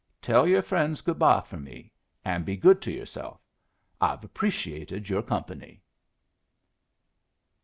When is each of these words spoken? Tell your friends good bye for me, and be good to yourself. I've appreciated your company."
Tell 0.19 0.47
your 0.47 0.63
friends 0.63 1.01
good 1.01 1.19
bye 1.19 1.41
for 1.41 1.59
me, 1.59 1.91
and 2.25 2.43
be 2.43 2.57
good 2.57 2.81
to 2.81 2.91
yourself. 2.91 3.39
I've 4.01 4.23
appreciated 4.23 5.09
your 5.09 5.21
company." 5.21 5.83